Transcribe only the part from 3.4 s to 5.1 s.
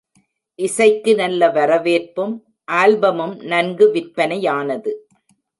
நன்கு விற்பனையானது.